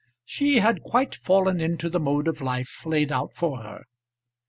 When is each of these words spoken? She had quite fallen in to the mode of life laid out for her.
She 0.25 0.57
had 0.57 0.81
quite 0.81 1.13
fallen 1.13 1.61
in 1.61 1.77
to 1.77 1.87
the 1.87 1.99
mode 1.99 2.27
of 2.27 2.41
life 2.41 2.87
laid 2.87 3.11
out 3.11 3.35
for 3.35 3.61
her. 3.61 3.83